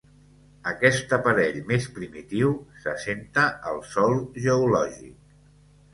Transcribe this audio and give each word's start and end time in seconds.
Aquest 0.69 1.13
aparell 1.17 1.59
més 1.67 1.85
primitiu 1.99 2.55
s'assenta 2.85 3.45
al 3.73 3.79
sòl 3.93 4.19
geològic. 4.47 5.25